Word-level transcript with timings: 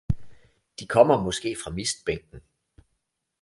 De 0.79 0.85
kommer 0.85 1.23
måske 1.23 1.55
fra 1.63 1.71
mistbænken! 1.71 2.41